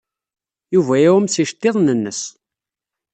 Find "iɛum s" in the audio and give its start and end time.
0.99-1.35